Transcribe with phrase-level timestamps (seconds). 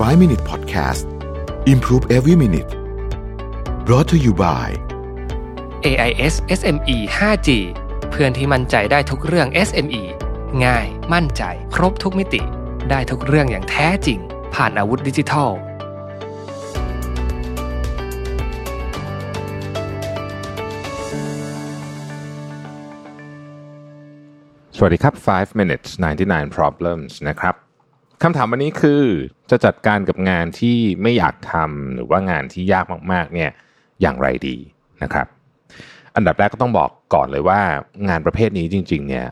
[0.00, 1.04] 5 Minute Podcast
[1.66, 2.70] Improve Every Minute
[3.84, 4.66] brought to you by
[5.84, 7.48] AIS SME 5G
[8.10, 10.02] เพื่อนที่มั่นใจได้ทุกเรื่อง SME
[10.64, 11.42] ง่าย มั่นใจ
[11.74, 12.42] ครบทุกมิติ
[12.90, 14.18] ได้ทุกเรื่องอย่างแท้จริง
[14.54, 15.50] ผ่านอาวุธดิจิทัล
[24.76, 25.88] สวัสดีครับ 5 minutes
[26.24, 27.69] 99 problems นะครับ
[28.24, 29.02] คำถามวันนี้คือ
[29.50, 33.50] จะจัดการกับงานที่ไม่อยากทำหรือว่างานที่ยากมากๆเนี่ย
[34.00, 34.56] อย่างไรดี
[35.02, 35.26] นะครับ
[36.16, 37.60] อันดับแรกก็ต้องบอกก่อนเลยว่า
[38.08, 39.26] งานประเภทนี้จริง ๆ เนี่ย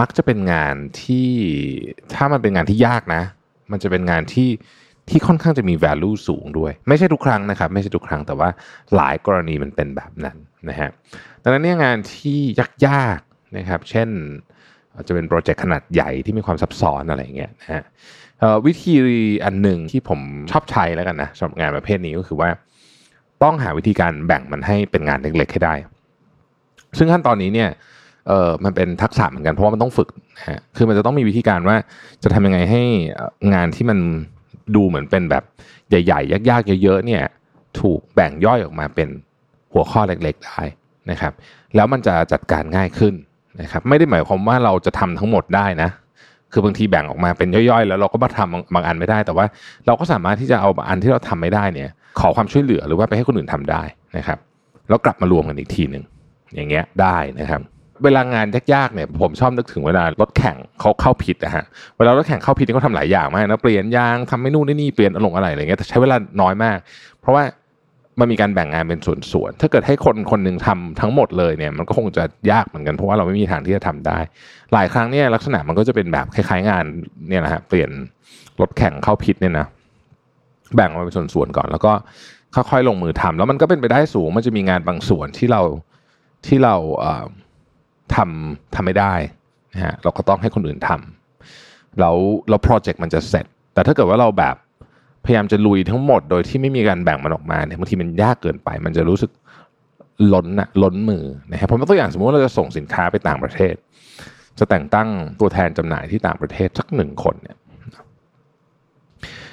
[0.00, 1.30] มักจะเป็นงานที่
[2.14, 3.22] ถ้ามันเป็นงานที่ยากนะ
[3.70, 4.48] มันจะเป็นงานที่
[5.08, 8.48] ที่ค่อนข้างจะมี value สูงด้วย ไม่ใช่ทุกครั้งนะครับ ไม่ใช่ทุกครั้งแต่ว่า
[8.96, 10.36] หลายกรณีมันเป็นแบบนั้น
[10.68, 10.90] นะฮะ
[11.42, 12.38] ดังนั้นเนี่ยงานที่
[12.86, 14.08] ยากๆนะครับ เช่น
[15.08, 17.82] จะเป็นโปรเจกต์ขนาดใหญ่ที่มีความซับซ้อนอะไรอย่างเงี้ยนะฮะ
[18.66, 18.94] วิธี
[19.44, 22.50] อันหนึ่งที่ผมชอบใช้แล้วกันนะสำหรับงานประเภทนี้ก็คือว่า
[23.42, 25.74] ต้องหาวิธีการแบ่งมันให้เป็นงานเล็กๆให้ได้
[26.98, 27.70] ซึ่งขั้นตอนนี้เนี่ย
[28.28, 31.76] เออมันเป็นทักษะเหมือนกันเพราะว่ามันต้องฝึกนะฮะคือมันจะต้องมีวิธีการว่า
[32.22, 32.82] จะทำยังไงให้
[33.54, 33.98] งานที่มัน
[34.74, 35.44] ดูเหมือนเป็นแบบ
[35.88, 37.22] ใหญ่ๆยากๆเยอะๆเนี่ย
[37.80, 39.08] ถูกแบ่งย่อยออกมาเป็น
[39.72, 40.60] หัวข้อเล็กๆได้
[41.10, 41.32] นะครับ
[41.74, 43.14] แล้วมันจะจัดการง่ายขึ้น
[43.60, 45.90] นะครับไม่ได้หมายความว่าเราจะทำทั้งหมดได้นะ
[46.52, 49.46] คือบางทีแบ่งออกมาเป็นย่อยๆ แล้วเราก็มาทำบางบางอันไม่ได้แต่ว่า
[49.86, 51.90] เราก็สามารถที่จะเอาบางอันที่เราทำไม่ได้เนี่ย
[52.20, 53.82] ขอความช่วยเหลือหรือว่าไปให้คนอื่นทำได้
[54.16, 54.38] นะครับ
[54.88, 56.04] แล้วกลับมารวมกันอีกทีหนึ่ง
[56.54, 57.60] อย่างเงี้ยได้นะครับ
[58.04, 61.64] เวลางานยากๆเนี่ยผมชอบนึกถึงเวลารถแข่งเขาเข้าผิดนะฮะ
[61.98, 66.78] เวลารถแข่งเข้าผิดนี่เขาทำหลายอย่างมากนะเปลี่ยนยางทำไม่นู่นนี่เปลี่ยนอารมณ์อะไรอะไรเงี้ยแต่ใช้เวลาน้อยมาก
[67.20, 67.42] เพราะว่า
[68.20, 74.18] มันมีการแบ่งงานเป็นส่วนๆ ถ้าเกิดให้คนคนหนึ่งทำทั้งหมดเลยเนี่ยมันก็คงจะยากเหมือนกันเพราะว่าเราไม่มีทางที่จะทำได้
[74.72, 76.84] หลายครั้งเนี่ยลักษณะมันก็จะเป็นแบบคล้ายๆงาน
[77.28, 77.90] เนี่ยนะฮะเปลี่ยน
[78.60, 79.66] รถแข่งเข้าผิดเนี่ยนะ
[80.76, 81.92] แบ่งมาเป็นส่วนๆก่อนแล้วก็
[82.54, 85.62] ค่อยๆลงมือทำแล้วมันก็เป็นไปได้สูงมันจะมีงานบางส่วนที่เรา
[86.46, 87.24] ที่เราเอ่อ
[88.14, 89.14] ทำทำไม่ได้
[89.74, 92.16] นะฮะเราก็ต้องให้คนอื่นทำแล้ว
[92.48, 94.56] เราโปรเจกต์มันจะเสร็จ แต่ถ้าเกิดว่าเราแบบ
[95.26, 99.30] พยายามจะลุยทั้งหมดโดยที่ไม่มีการแบ่งมันออกมาเนี่ยบางทีมันยากเกินไป มันจะรู้สึก
[100.32, 103.74] ล้นนะล้นมือนะครับผมยกตัวอย่างสมมติว่าเราจะส่งสินค้าไปต่างประเทศ
[104.58, 105.08] จะแต่งตั้ง
[105.40, 107.56] ตัวแทนจำหน่ายที่ต่างประเทศสักหนึ่งคนเนี่ย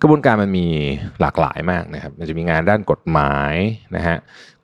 [0.00, 0.66] กระบวนการมันมี
[1.20, 3.54] หลากหลายมากนะครับ มันจะมีงานด้านกฎหมาย
[3.96, 4.16] นะฮะ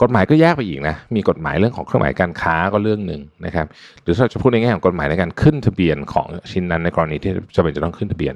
[0.02, 3.66] กฎหมายก็แยกไปอีกนะมีกฎหมายเรื่องของเครื่องหมายการค้าก็เรื่องหนึ่งนะครับ
[4.02, 8.34] หรือถ้าจะพูดในแง่ของกฎหมายในการขึ้นทะเบียนของชิ้นนั้นในกรณีที่จะเป็นจะต้องขึ้นทะเบียน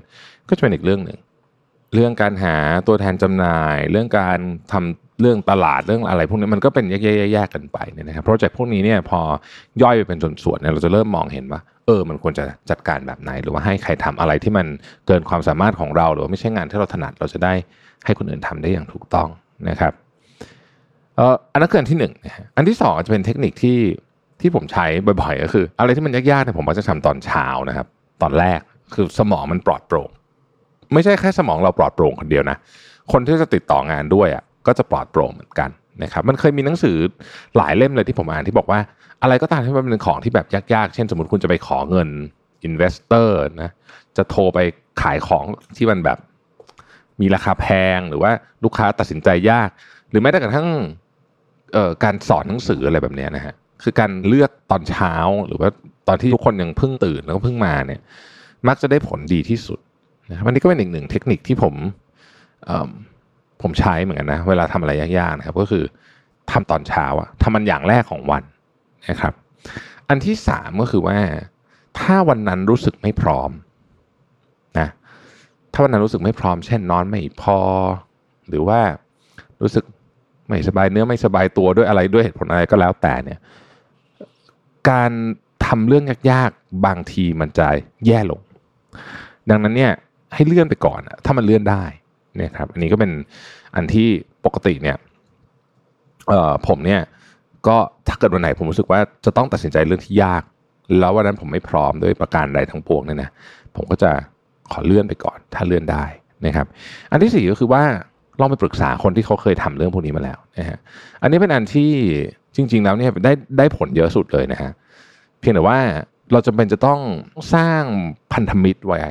[0.48, 1.18] ก็จะเป็นอีกเรื่องหนึ่ง
[1.94, 2.56] เรื่องการหา
[2.86, 4.38] ตัวแทนจำหน่าย เรื่องการ
[4.72, 9.20] ทำเรื่องตลาดเรื่องอะไรพวกนี้มันก็เป็นแยกๆๆกันไปเนี่ยนะครับโปรเจกต์พวกนี้เนี่ยพอ
[9.82, 14.66] ย่อยไปเป็นส่วนๆเนี่ยเราจะเริ่มมองเห็นว่า เออ มันควรจะจัดการแบบไหน หรือว่าให้ใครทำอะไรที่มัน
[15.06, 17.52] เกินความสามารถของเรา หรือว่าไม่ใช่งานที่เราถนัดเราจะได้
[18.04, 19.28] ให้คนอื่นทำได้อย่างถูกต้อง
[19.68, 19.92] นะครับ
[21.16, 23.78] เอ่ออันนั้นคืออันที่หนึ่งนะฮะอันที่สองจะเป็นเทคนิคที่
[24.40, 24.86] ที่ผมใช้
[25.20, 27.86] บ่อยๆก็คือ อะไรที่มันยากๆเนี่ยผมมักจะทำตอนเช้านะครับ
[28.22, 28.60] ตอนแรก
[28.94, 30.10] คือสมองมันปลอดโปร่ง
[30.92, 32.56] ไม่ใช่แค่สมองเราปลอดโปร่งคนเดียวนะ
[33.12, 35.70] คนที่จะติดต่องานด้วยอะก็จะปลอดโปร่งเหมือนกัน
[36.02, 36.96] นะครับมันเคยมีหนังสือ
[37.56, 38.80] หลายเล่มเลยที่ผมอ่านที่บอกว่า
[39.22, 42.08] อะไรก็ตามที่มันเป็นของที่แบบยากๆ เช่นสมมติคุณจะไปขอเงิน
[42.64, 43.70] investor นะ
[44.16, 44.58] จะโทรไป
[45.02, 45.44] ขายของ
[45.76, 46.18] ที่มันแบบ
[47.20, 47.66] มีราคาแพ
[47.96, 48.30] งหรือว่า
[48.64, 49.68] ลูกค้าตัดสินใจยาก
[50.10, 50.68] หรือแม้แต่กระทั่ง
[52.04, 55.14] การสอนหนังสืออะไรแบบนี้นะฮะคือการเลือกตอนเช้า
[55.46, 55.68] หรือว่า
[56.08, 58.00] ตอนที่ทุกคนยังเพิ่งตื่นแล้วก็เพิ่งมาเนี่ย
[58.68, 59.78] มักจะได้ผลดีที่สุด
[60.30, 61.74] นะครับอันนี้ก็เป็นอีกหนึ่งเทคนิคที่ผม
[63.62, 65.84] ผมใช้เหมือนกันนะ เวลาทำอะไรยากๆนะครับก็คือ
[66.50, 68.42] ทำตอนเช้าอะทำมันอย่างแรกของวัน
[69.10, 69.34] นะครับ
[70.08, 71.18] อันที่สามก็คือว่า
[72.00, 73.50] ถ้าวันนั้นรู้สึกไม่พร้อม
[74.78, 74.88] นะ
[75.72, 77.58] ถ้าวันนั้นรู้สึกไม่พร้อม เช่นนอนไม่พอ
[78.48, 78.80] หรือว่า
[79.62, 79.84] รู้สึก
[80.48, 83.38] ไม่สบายเนื้อไม่สบายตัวด้วยอะไรด้วยเหตุผลอะไรก็แล้วแต่เนี่ย
[84.90, 85.10] การ
[85.66, 87.68] ทำเรื่องยากๆบางทีมันจะ
[88.06, 88.40] แย่ลง
[89.50, 89.92] ดังนั้นเนี่ย
[90.34, 91.84] ให้เลื่อนไปก่อนถ้ามันเลื่อนได้
[92.36, 93.10] เนี่ยครับอันนี้ก็เป็น
[93.74, 94.08] อันที่
[94.46, 94.96] ปกติเนี่ย
[96.66, 97.00] ผมเนี่ย
[97.66, 97.76] ก็
[98.08, 100.42] ถ้าเกิดวันไหนผมรู้สึกว่าจะต้องตัดสินใจเรื่องที่ยาก
[100.98, 103.30] แล้ววันนั้นผมไม่พร้อมด้วยประการใดทั้งปวงเนี่ยนะ
[103.76, 104.10] ผมก็จะ
[104.72, 106.04] ขอเลื่อนไปก่อน ถ้าเลื่อนได้
[106.46, 106.66] นะครับ
[107.10, 107.82] อันที่สี่ก็คือว่า
[108.40, 110.78] ลองไปปรึกษาคนที่เขาเคยทำเรื่องพวกนี้มาแล้วนะฮะ
[111.22, 111.92] อันนี้เป็นอันที่
[112.56, 114.70] จริง ๆ แล้วเนี่ยได้ได้ผลเยอะสุดเลยนะฮะ
[115.40, 115.78] เพียงแต่ว่า
[116.32, 117.00] เราจำเป็นจะต้อง
[117.54, 117.82] สร้าง
[118.32, 119.02] พันธมิตรไว้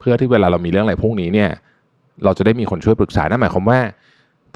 [0.00, 1.50] เพื่อที่เวลาเรามีเรื่องอะไรพวกนี้เนี่ย
[2.24, 3.80] เราจะได้มีคนช่วยปรึกษานั่นหมายความว่า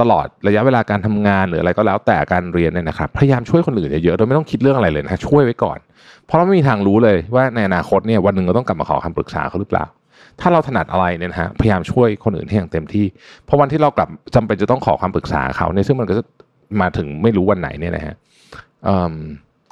[0.00, 5.78] ตลอดระยะเวลาการทำงานหรืออะไรก็แล้วแต่การเรียนเนี่ยนะครับพยายามช่วยคนอื่นเยอะๆโดยไม่ต้องคิดเรื่องอะไรเลยนะช่วยไว้ก่อน
[6.26, 9.84] เพราะเราไม่มีทางรู้เลยว่าในอนาคตเนี่ยวันหนึ่งเราต้องกลับมาขอคำปรึกษาเขาหรือเปล่า
[10.40, 13.06] ถ้าเราถนัดอะไรเนี่ยนะฮะพยายามช่วยคนอื่นให้อย่างเต็มที่
[13.44, 16.24] เพราะวันที่เรากลับจำเป็นจะต้องขอความปรึกษาเขาเนี่ยซึ่งมันก็จะ
[16.80, 18.14] มาถึงไม่รู้วันไหนเนี่ยนะฮะ
[18.84, 18.86] เ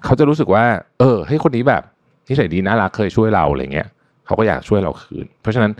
[0.04, 0.64] เขาจะรู้สึกว่า
[0.98, 1.82] เออให้คนนี้แบบ
[2.28, 3.88] นิสัยดีน่ารักเคยช่วยเราอะไรเงี้ย
[4.26, 5.72] เขาก็อยากช่วยเราคืน เพราะฉะนั้น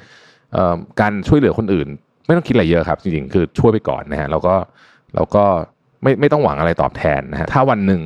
[1.01, 1.89] การช่วยเหลือคนอื่น
[2.27, 4.55] ไม่ต้องคิดอะไรเยอะครับ จริงๆ คือช่วยไปก่อนนะฮะแล้วก็
[5.15, 5.45] เราก็
[6.03, 8.01] ไม่ไม่ต้องหวังอะไรตอบแทนนะฮะถ้าวันหนึ่ง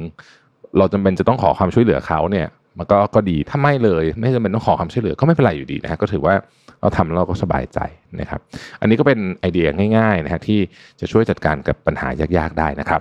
[0.78, 2.46] เราจำเป็นจะต้องขอความช่วยเหลือเขาเนี่ย
[2.78, 6.34] มันก็ก็ดีถ้าไม่เลยไม่จำเป็นต้องขอความช่วยเหลือก็ไม่เป็นไรอยู่ดีนะฮะก็ถือว่า
[6.80, 7.78] เราทำแล้วเราก็สบายใจ
[8.20, 8.40] นะครับ
[8.80, 9.66] อันนี้ก็เป็นไอเดีย
[9.96, 10.58] ง่ายๆนะฮะที่
[11.00, 13.00] จะช่วยจัดการกับปัญหายากๆได้นะครับ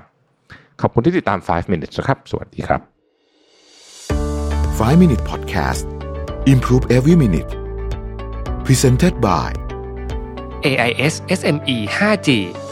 [0.82, 2.82] ขอบคุณที่ติดตาม 5 minutes นะครับ สวัสดีครับ
[4.80, 5.95] 5 Minute Podcast
[6.48, 7.50] Improve Every Minute.
[8.66, 9.52] Presented by
[10.64, 12.65] AIS SME 5G